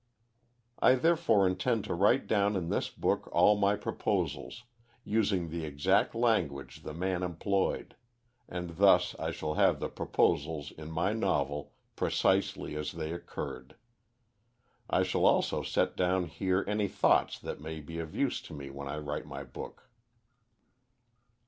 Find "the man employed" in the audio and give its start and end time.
6.81-7.95